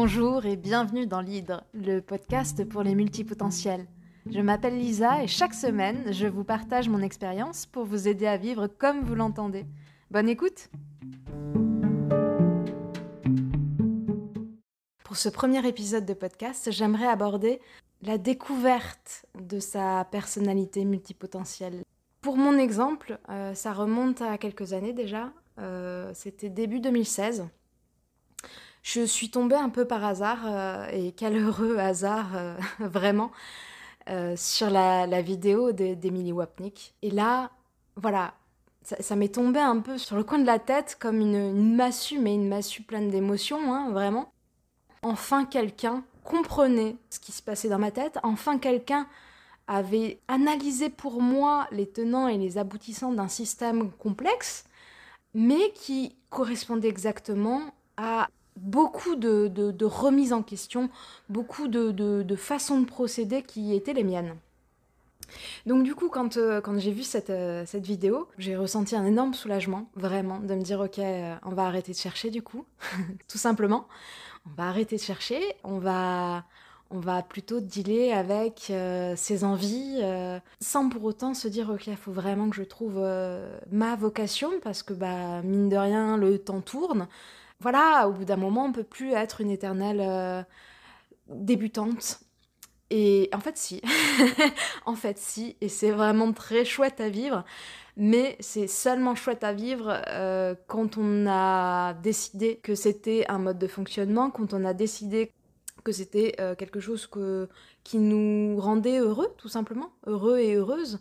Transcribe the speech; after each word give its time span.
Bonjour 0.00 0.46
et 0.46 0.54
bienvenue 0.54 1.08
dans 1.08 1.20
l'Hydre, 1.20 1.64
le 1.74 1.98
podcast 1.98 2.64
pour 2.64 2.84
les 2.84 2.94
multipotentiels. 2.94 3.88
Je 4.30 4.38
m'appelle 4.38 4.78
Lisa 4.78 5.24
et 5.24 5.26
chaque 5.26 5.54
semaine, 5.54 6.12
je 6.12 6.28
vous 6.28 6.44
partage 6.44 6.88
mon 6.88 7.02
expérience 7.02 7.66
pour 7.66 7.84
vous 7.84 8.06
aider 8.06 8.28
à 8.28 8.36
vivre 8.36 8.68
comme 8.68 9.00
vous 9.00 9.16
l'entendez. 9.16 9.66
Bonne 10.12 10.28
écoute 10.28 10.70
Pour 15.02 15.16
ce 15.16 15.28
premier 15.28 15.66
épisode 15.66 16.06
de 16.06 16.14
podcast, 16.14 16.70
j'aimerais 16.70 17.08
aborder 17.08 17.60
la 18.02 18.18
découverte 18.18 19.26
de 19.40 19.58
sa 19.58 20.06
personnalité 20.12 20.84
multipotentielle. 20.84 21.82
Pour 22.20 22.36
mon 22.36 22.56
exemple, 22.56 23.18
euh, 23.30 23.52
ça 23.52 23.72
remonte 23.72 24.22
à 24.22 24.38
quelques 24.38 24.74
années 24.74 24.92
déjà, 24.92 25.32
euh, 25.58 26.12
c'était 26.14 26.50
début 26.50 26.78
2016 26.78 27.48
je 28.88 29.02
suis 29.02 29.28
tombée 29.28 29.54
un 29.54 29.68
peu 29.68 29.84
par 29.84 30.02
hasard, 30.02 30.38
euh, 30.46 30.88
et 30.90 31.12
quel 31.12 31.36
heureux 31.36 31.76
hasard, 31.78 32.28
euh, 32.34 32.56
vraiment, 32.80 33.30
euh, 34.08 34.34
sur 34.36 34.70
la, 34.70 35.20
vidéo 35.20 35.72
d'Emily 35.72 36.32
Wapnick. 36.32 36.94
Et 37.02 37.10
là, 37.10 37.50
voilà, 37.96 38.32
ça, 38.82 39.14
m'est 39.14 39.34
tombé 39.34 39.60
un 39.60 39.80
peu 39.80 39.98
sur 39.98 40.16
le 40.16 40.24
coin 40.24 40.38
de 40.38 40.46
la 40.46 40.58
tête 40.58 40.96
comme 40.98 41.20
une, 41.20 41.76
massue, 41.76 42.18
mais 42.18 42.34
une 42.34 42.48
massue 42.48 42.82
pleine 42.82 43.10
d'émotions, 43.10 43.74
hein, 43.74 43.90
vraiment. 43.90 44.32
Enfin, 45.02 45.44
quelqu'un 45.44 46.02
comprenait 46.24 46.96
ce 47.10 47.18
qui 47.18 47.32
se 47.32 47.42
passait 47.42 47.68
dans 47.68 47.78
ma 47.78 47.90
tête. 47.90 48.18
Enfin, 48.22 48.58
quelqu'un 48.58 49.06
avait 49.66 50.18
analysé 50.28 50.88
pour 50.88 51.20
moi 51.20 51.66
les 51.72 51.86
tenants 51.86 52.26
et 52.26 52.38
les 52.38 52.56
aboutissants 52.56 53.12
d'un 53.12 53.28
système 53.28 53.90
complexe, 53.92 54.64
mais 55.34 55.72
qui 55.74 56.16
correspondait 56.30 56.88
exactement 56.88 57.60
à 57.98 58.28
beaucoup 58.60 59.16
de, 59.16 59.84
remises 59.84 60.32
en 60.32 60.42
question, 60.42 60.90
beaucoup 61.28 61.68
de, 61.68 62.36
façons 62.36 62.80
de 62.80 62.86
procéder 62.86 63.42
qui 63.42 63.74
étaient 63.74 63.94
les 63.94 64.04
miennes. 64.04 64.36
Donc 65.66 65.82
du 65.84 65.94
coup, 65.94 66.08
quand, 66.08 66.36
euh, 66.36 66.60
j'ai 66.78 66.92
vu 66.92 67.02
cette, 67.02 67.30
euh, 67.30 67.64
cette 67.66 67.84
vidéo, 67.84 68.28
j'ai 68.38 68.56
ressenti 68.56 68.96
un 68.96 69.04
énorme 69.04 69.34
soulagement, 69.34 69.88
vraiment, 69.94 70.38
de 70.38 70.54
me 70.54 70.62
dire, 70.62 70.80
ok, 70.80 70.98
euh, 70.98 71.34
on 71.44 71.50
va 71.50 71.66
arrêter 71.66 71.92
de 71.92 71.98
chercher 71.98 72.30
du 72.30 72.42
coup, 72.42 72.64
tout 73.28 73.38
simplement. 73.38 73.86
On 74.46 74.54
va 74.56 74.68
arrêter 74.68 74.96
de 74.96 75.02
chercher, 75.02 75.42
on 75.64 75.78
va, 75.78 76.44
on 76.88 77.00
va 77.00 77.22
plutôt 77.22 77.60
dealer 77.60 78.12
avec 78.12 78.72
ses 79.16 79.44
envies, 79.44 80.00
sans 80.60 80.88
pour 80.88 81.04
autant 81.04 81.34
se 81.34 81.48
dire, 81.48 81.68
ok, 81.68 81.88
il 81.88 81.96
faut 81.96 82.12
vraiment 82.12 82.48
que 82.48 82.56
je 82.56 82.62
trouve 82.62 82.98
ma 83.70 83.94
vocation, 83.96 84.52
parce 84.62 84.82
que, 84.82 84.94
bah, 84.94 85.42
mine 85.42 85.68
de 85.68 85.76
rien, 85.76 86.16
le 86.16 86.38
temps 86.38 86.62
tourne 86.62 87.08
voilà, 87.60 88.08
au 88.08 88.12
bout 88.12 88.24
d'un 88.24 88.36
moment, 88.36 88.66
on 88.66 88.72
peut 88.72 88.84
plus 88.84 89.12
être 89.12 89.40
une 89.40 89.50
éternelle 89.50 90.00
euh, 90.00 90.42
débutante. 91.28 92.20
Et 92.90 93.28
en 93.34 93.40
fait, 93.40 93.58
si. 93.58 93.82
en 94.86 94.94
fait, 94.94 95.18
si. 95.18 95.56
Et 95.60 95.68
c'est 95.68 95.90
vraiment 95.90 96.32
très 96.32 96.64
chouette 96.64 97.00
à 97.00 97.08
vivre. 97.08 97.44
Mais 97.96 98.36
c'est 98.38 98.68
seulement 98.68 99.16
chouette 99.16 99.42
à 99.42 99.52
vivre 99.52 100.02
euh, 100.08 100.54
quand 100.68 100.98
on 100.98 101.26
a 101.26 101.94
décidé 101.94 102.56
que 102.62 102.76
c'était 102.76 103.24
un 103.28 103.38
mode 103.38 103.58
de 103.58 103.66
fonctionnement, 103.66 104.30
quand 104.30 104.54
on 104.54 104.64
a 104.64 104.72
décidé 104.72 105.32
que 105.82 105.90
c'était 105.90 106.36
euh, 106.40 106.54
quelque 106.54 106.80
chose 106.80 107.10
qui 107.82 107.98
nous 107.98 108.56
rendait 108.60 108.98
heureux, 108.98 109.28
tout 109.36 109.48
simplement, 109.48 109.90
heureux 110.06 110.38
et 110.38 110.54
heureuse, 110.54 111.00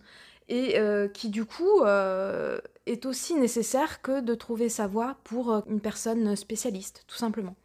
et 0.49 0.79
qui 1.13 1.29
du 1.29 1.45
coup 1.45 1.83
est 2.87 3.05
aussi 3.05 3.35
nécessaire 3.35 4.01
que 4.01 4.21
de 4.21 4.33
trouver 4.33 4.69
sa 4.69 4.87
voie 4.87 5.17
pour 5.23 5.51
euh, 5.51 5.61
une 5.67 5.79
personne 5.79 6.35
spécialiste, 6.35 7.03
tout 7.07 7.17
simplement. 7.17 7.55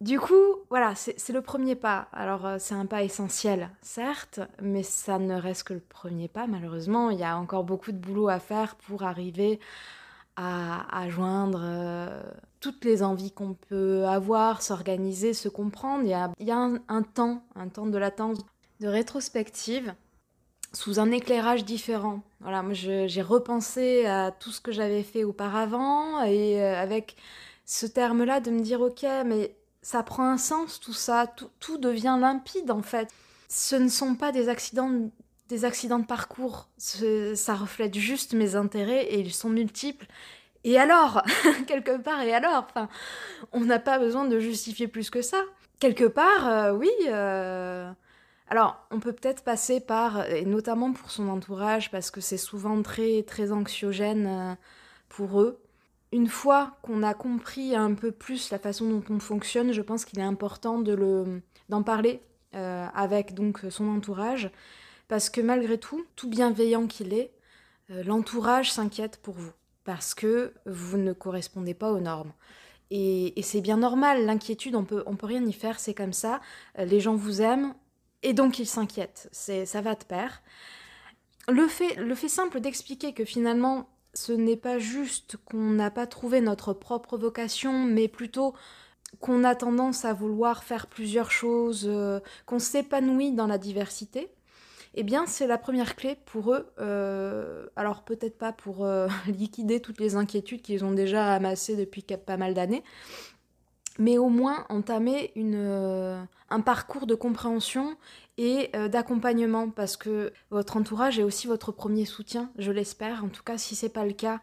Du 0.00 0.20
coup, 0.20 0.54
voilà, 0.70 0.94
c'est 0.94 1.32
le 1.32 1.42
premier 1.42 1.74
pas. 1.74 2.08
Alors, 2.12 2.46
euh, 2.46 2.56
c'est 2.60 2.74
un 2.74 2.86
pas 2.86 3.02
essentiel, 3.02 3.70
certes, 3.82 4.38
mais 4.62 4.84
ça 4.84 5.18
ne 5.18 5.34
reste 5.34 5.64
que 5.64 5.74
le 5.74 5.80
premier 5.80 6.28
pas, 6.28 6.46
malheureusement. 6.46 7.10
Il 7.10 7.18
y 7.18 7.24
a 7.24 7.36
encore 7.36 7.64
beaucoup 7.64 7.90
de 7.90 7.96
boulot 7.96 8.28
à 8.28 8.38
faire 8.38 8.76
pour 8.76 9.02
arriver 9.02 9.58
à, 10.36 11.08
joindre 11.08 11.62
euh, 11.64 12.22
toutes 12.60 12.84
les 12.84 13.02
envies 13.02 13.32
qu'on 13.32 13.54
peut 13.54 14.04
avoir, 14.06 14.62
s'organiser, 14.62 15.34
se 15.34 15.48
comprendre. 15.48 16.04
Il 16.04 16.10
y 16.46 16.50
a, 16.52 16.56
un, 16.56 17.02
temps, 17.02 17.42
un 17.56 17.66
temps 17.66 17.86
de 17.86 17.98
latence, 17.98 18.38
de 18.78 18.86
rétrospective 18.86 19.92
sous 20.72 21.00
un 21.00 21.10
éclairage 21.10 21.64
différent. 21.64 22.22
Voilà, 22.40 22.62
moi 22.62 22.72
j'ai 22.74 23.22
repensé 23.22 24.06
à 24.06 24.30
tout 24.30 24.50
ce 24.50 24.60
que 24.60 24.72
j'avais 24.72 25.02
fait 25.02 25.24
auparavant 25.24 26.22
et 26.22 26.62
euh, 26.62 26.80
avec 26.80 27.16
ce 27.64 27.86
terme-là 27.86 28.40
de 28.40 28.50
me 28.50 28.60
dire 28.60 28.80
ok, 28.80 29.04
mais 29.24 29.54
ça 29.82 30.02
prend 30.02 30.24
un 30.24 30.38
sens 30.38 30.80
tout 30.80 30.92
ça, 30.92 31.26
tout, 31.60 31.78
devient 31.78 32.16
limpide 32.20 32.70
en 32.70 32.82
fait. 32.82 33.08
Ce 33.48 33.76
ne 33.76 33.88
sont 33.88 34.14
pas 34.14 34.32
des 34.32 34.48
accidents, 34.48 35.10
des 35.48 35.64
accidents 35.64 35.98
de 35.98 36.06
parcours, 36.06 36.68
ça 36.76 37.54
reflète 37.54 37.94
juste 37.94 38.34
mes 38.34 38.54
intérêts 38.54 39.04
et 39.04 39.20
ils 39.20 39.32
sont 39.32 39.48
multiples. 39.48 40.06
Et 40.64 40.78
alors, 40.78 41.22
quelque 41.66 41.96
part, 41.96 42.20
et 42.22 42.34
alors, 42.34 42.66
enfin, 42.68 42.88
on 43.52 43.60
n'a 43.60 43.78
pas 43.78 43.98
besoin 43.98 44.26
de 44.26 44.38
justifier 44.38 44.88
plus 44.88 45.08
que 45.08 45.22
ça. 45.22 45.38
Quelque 45.80 46.04
part, 46.04 46.48
euh, 46.48 46.72
oui. 46.72 46.90
Euh, 47.06 47.90
alors, 48.50 48.78
on 48.90 48.98
peut 48.98 49.12
peut-être 49.12 49.44
passer 49.44 49.78
par, 49.78 50.26
et 50.30 50.46
notamment 50.46 50.92
pour 50.92 51.10
son 51.10 51.28
entourage, 51.28 51.90
parce 51.90 52.10
que 52.10 52.22
c'est 52.22 52.38
souvent 52.38 52.80
très, 52.82 53.22
très 53.22 53.52
anxiogène 53.52 54.26
euh, 54.26 54.54
pour 55.10 55.42
eux. 55.42 55.60
Une 56.12 56.28
fois 56.28 56.78
qu'on 56.80 57.02
a 57.02 57.12
compris 57.12 57.76
un 57.76 57.92
peu 57.92 58.10
plus 58.10 58.50
la 58.50 58.58
façon 58.58 58.88
dont 58.88 59.04
on 59.10 59.18
fonctionne, 59.18 59.72
je 59.72 59.82
pense 59.82 60.06
qu'il 60.06 60.18
est 60.18 60.22
important 60.22 60.80
d'en 60.80 61.82
parler 61.82 62.22
euh, 62.54 62.86
avec 62.94 63.34
donc 63.34 63.60
son 63.68 63.86
entourage, 63.88 64.50
parce 65.08 65.28
que 65.28 65.42
malgré 65.42 65.76
tout, 65.76 66.06
tout 66.16 66.30
bienveillant 66.30 66.86
qu'il 66.86 67.12
est, 67.12 67.32
euh, 67.90 68.02
l'entourage 68.02 68.72
s'inquiète 68.72 69.18
pour 69.22 69.34
vous, 69.34 69.52
parce 69.84 70.14
que 70.14 70.54
vous 70.64 70.96
ne 70.96 71.12
correspondez 71.12 71.74
pas 71.74 71.92
aux 71.92 72.00
normes. 72.00 72.32
Et, 72.90 73.38
et 73.38 73.42
c'est 73.42 73.60
bien 73.60 73.76
normal, 73.76 74.24
l'inquiétude, 74.24 74.74
on 74.74 74.84
peut, 74.84 75.02
on 75.04 75.16
peut 75.16 75.26
rien 75.26 75.44
y 75.44 75.52
faire, 75.52 75.78
c'est 75.78 75.92
comme 75.92 76.14
ça. 76.14 76.40
les 76.78 77.00
gens 77.00 77.14
vous 77.14 77.42
aiment, 77.42 77.74
et 78.22 78.32
donc 78.32 78.58
il 78.58 78.66
s'inquiète, 78.66 79.28
ça 79.32 79.80
va 79.80 79.94
de 79.94 80.04
pair. 80.04 80.42
Le 81.48 81.66
fait, 81.66 81.94
le 81.94 82.14
fait 82.14 82.28
simple 82.28 82.60
d'expliquer 82.60 83.14
que 83.14 83.24
finalement 83.24 83.88
ce 84.14 84.32
n'est 84.32 84.56
pas 84.56 84.78
juste 84.78 85.36
qu'on 85.44 85.70
n'a 85.70 85.90
pas 85.90 86.06
trouvé 86.06 86.40
notre 86.40 86.72
propre 86.72 87.16
vocation, 87.16 87.84
mais 87.84 88.08
plutôt 88.08 88.54
qu'on 89.20 89.44
a 89.44 89.54
tendance 89.54 90.04
à 90.04 90.12
vouloir 90.12 90.64
faire 90.64 90.86
plusieurs 90.86 91.30
choses, 91.30 91.86
euh, 91.86 92.20
qu'on 92.46 92.58
s'épanouit 92.58 93.32
dans 93.32 93.46
la 93.46 93.58
diversité, 93.58 94.28
eh 94.94 95.02
bien 95.02 95.26
c'est 95.26 95.46
la 95.46 95.58
première 95.58 95.96
clé 95.96 96.16
pour 96.26 96.52
eux. 96.52 96.68
Euh, 96.80 97.66
alors 97.76 98.02
peut-être 98.02 98.36
pas 98.38 98.52
pour 98.52 98.84
euh, 98.84 99.08
liquider 99.26 99.80
toutes 99.80 100.00
les 100.00 100.16
inquiétudes 100.16 100.62
qu'ils 100.62 100.84
ont 100.84 100.92
déjà 100.92 101.32
amassées 101.34 101.76
depuis 101.76 102.02
pas 102.02 102.36
mal 102.36 102.54
d'années, 102.54 102.82
mais 103.98 104.18
au 104.18 104.28
moins 104.28 104.66
entamer 104.68 105.32
une, 105.36 106.26
un 106.50 106.60
parcours 106.60 107.06
de 107.06 107.14
compréhension 107.14 107.96
et 108.36 108.70
euh, 108.74 108.88
d'accompagnement 108.88 109.70
parce 109.70 109.96
que 109.96 110.32
votre 110.50 110.76
entourage 110.76 111.18
est 111.18 111.22
aussi 111.22 111.46
votre 111.46 111.72
premier 111.72 112.04
soutien, 112.04 112.50
je 112.58 112.72
l'espère. 112.72 113.24
En 113.24 113.28
tout 113.28 113.42
cas, 113.42 113.58
si 113.58 113.74
c'est 113.74 113.88
pas 113.88 114.06
le 114.06 114.12
cas, 114.12 114.40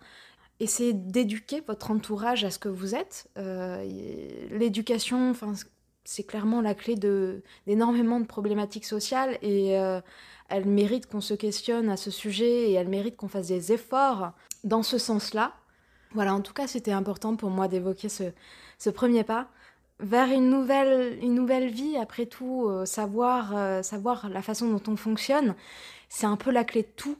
essayez 0.59 0.93
d'éduquer 0.93 1.61
votre 1.61 1.91
entourage 1.91 2.43
à 2.43 2.51
ce 2.51 2.59
que 2.59 2.69
vous 2.69 2.95
êtes. 2.95 3.29
Euh, 3.37 3.83
l'éducation, 4.51 5.31
enfin, 5.31 5.53
c'est 6.03 6.23
clairement 6.23 6.61
la 6.61 6.75
clé 6.75 6.95
de 6.95 7.41
d'énormément 7.65 8.19
de 8.19 8.25
problématiques 8.25 8.85
sociales 8.85 9.39
et 9.41 9.71
elle 10.49 10.65
mérite 10.65 11.07
qu'on 11.07 11.21
se 11.21 11.33
questionne 11.33 11.89
à 11.89 11.97
ce 11.97 12.11
sujet 12.11 12.69
et 12.69 12.73
elle 12.73 12.89
mérite 12.89 13.15
qu'on 13.15 13.27
fasse 13.27 13.47
des 13.47 13.71
efforts 13.71 14.33
dans 14.63 14.83
ce 14.83 14.99
sens-là. 14.99 15.53
Voilà, 16.11 16.35
en 16.35 16.41
tout 16.41 16.53
cas, 16.53 16.67
c'était 16.67 16.91
important 16.91 17.35
pour 17.35 17.49
moi 17.49 17.67
d'évoquer 17.67 18.09
ce 18.09 18.89
premier 18.91 19.23
pas 19.23 19.49
vers 19.99 20.29
une 20.29 20.49
nouvelle, 20.49 21.17
une 21.21 21.33
nouvelle 21.33 21.69
vie, 21.69 21.97
après 21.97 22.25
tout, 22.25 22.67
euh, 22.67 22.85
savoir, 22.85 23.55
euh, 23.55 23.81
savoir 23.81 24.29
la 24.29 24.41
façon 24.41 24.69
dont 24.69 24.91
on 24.91 24.95
fonctionne, 24.95 25.55
c'est 26.09 26.25
un 26.25 26.35
peu 26.35 26.51
la 26.51 26.63
clé 26.63 26.81
de 26.83 26.91
tout. 26.95 27.17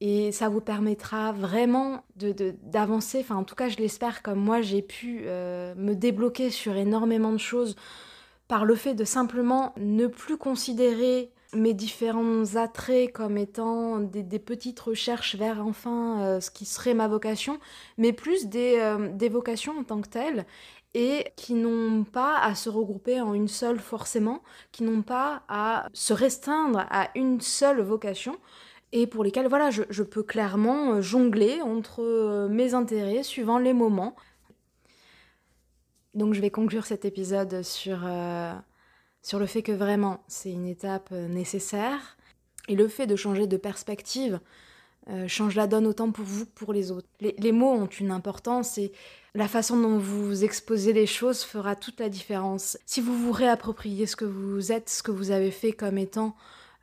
Et 0.00 0.30
ça 0.30 0.48
vous 0.48 0.60
permettra 0.60 1.32
vraiment 1.32 2.04
d'avancer, 2.14 3.18
de, 3.18 3.24
enfin 3.24 3.34
en 3.34 3.42
tout 3.42 3.56
cas 3.56 3.68
je 3.68 3.78
l'espère 3.78 4.22
comme 4.22 4.38
moi 4.38 4.60
j'ai 4.60 4.80
pu 4.80 5.22
euh, 5.24 5.74
me 5.74 5.94
débloquer 5.94 6.50
sur 6.50 6.76
énormément 6.76 7.32
de 7.32 7.38
choses 7.38 7.74
par 8.46 8.64
le 8.64 8.76
fait 8.76 8.94
de 8.94 9.04
simplement 9.04 9.74
ne 9.76 10.06
plus 10.06 10.36
considérer 10.36 11.32
mes 11.54 11.72
différents 11.74 12.56
attraits 12.56 13.12
comme 13.12 13.38
étant 13.38 14.00
des, 14.00 14.38
petites 14.38 14.80
recherches 14.80 15.36
vers 15.36 15.64
enfin 15.66 16.40
ce 16.40 16.50
qui 16.50 16.66
serait 16.66 16.94
ma 16.94 17.08
vocation, 17.08 17.58
mais 17.96 18.12
plus 18.12 18.48
des, 18.48 18.96
des 19.14 19.28
vocations 19.30 19.78
en 19.78 19.84
tant 19.84 20.02
que 20.02 20.08
telles 20.08 20.44
et 20.94 21.24
qui 21.36 21.54
n'ont 21.54 22.04
pas 22.04 22.38
à 22.38 22.54
se 22.54 22.68
regrouper 22.68 23.20
en 23.20 23.34
une 23.34 23.48
seule 23.48 23.78
forcément, 23.78 24.42
qui 24.72 24.82
n'ont 24.82 25.02
pas 25.02 25.42
à 25.48 25.86
se 25.92 26.12
restreindre 26.12 26.86
à 26.90 27.08
une 27.14 27.40
seule 27.40 27.80
vocation 27.80 28.38
et 28.92 29.06
pour 29.06 29.22
lesquelles 29.22 29.48
voilà, 29.48 29.70
je, 29.70 30.02
peux 30.02 30.22
clairement 30.22 30.94
euh, 30.94 31.02
jongler 31.02 31.60
entre 31.60 32.02
euh, 32.02 32.48
mes 32.48 32.74
intérêts 32.74 33.22
suivant 33.22 33.58
les 33.58 33.74
moments. 33.74 34.16
Donc 36.14 36.32
je 36.32 36.40
vais 36.40 36.50
conclure 36.50 36.86
cet 36.86 37.04
épisode 37.04 37.62
sur, 37.62 38.00
euh, 38.04 38.54
sur 39.22 39.38
le 39.38 39.46
fait 39.46 39.62
que 39.62 39.72
vraiment 39.72 40.22
c'est 40.28 40.50
une 40.50 40.66
étape 40.66 41.10
euh, 41.12 41.28
nécessaire 41.28 42.16
et 42.68 42.74
le 42.74 42.88
fait 42.88 43.06
de 43.06 43.16
changer 43.16 43.46
de 43.46 43.56
perspective 43.56 44.40
euh, 45.10 45.26
change 45.26 45.54
la 45.54 45.66
donne 45.66 45.86
autant 45.86 46.10
pour 46.10 46.24
vous 46.26 46.44
que 46.44 46.50
pour 46.50 46.74
les 46.74 46.90
autres. 46.90 47.08
Les, 47.20 47.52
mots 47.52 47.72
ont 47.72 47.86
une 47.86 48.10
importance 48.10 48.76
et 48.76 48.92
la 49.34 49.48
façon 49.48 49.80
dont 49.80 49.96
vous 49.96 50.44
exposez 50.44 50.92
les 50.92 51.06
choses 51.06 51.44
fera 51.44 51.76
toute 51.76 51.98
la 51.98 52.10
différence. 52.10 52.76
Si 52.84 53.00
vous 53.00 53.16
vous 53.16 53.32
réappropriez 53.32 54.06
ce 54.06 54.16
que 54.16 54.26
vous 54.26 54.70
êtes, 54.70 54.90
ce 54.90 55.02
que 55.02 55.10
vous 55.10 55.30
avez 55.30 55.50
fait 55.50 55.72
comme 55.72 55.96
étant 55.96 56.36